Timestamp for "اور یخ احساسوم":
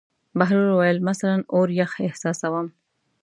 1.53-2.67